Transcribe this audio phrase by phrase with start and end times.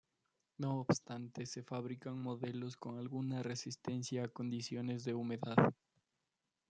[0.57, 5.75] No obstante se fabrican modelos con alguna resistencia a condiciones de humedad.